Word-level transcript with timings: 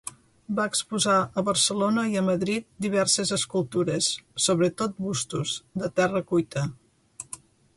Va 0.59 0.63
exposar 0.69 1.17
a 1.41 1.43
Barcelona 1.49 2.05
i 2.13 2.17
a 2.21 2.23
Madrid 2.29 2.65
diverses 2.85 3.33
escultures, 3.37 4.09
sobretot 4.47 4.97
bustos, 5.09 5.55
de 5.83 5.91
terra 6.01 6.25
cuita. 6.33 6.65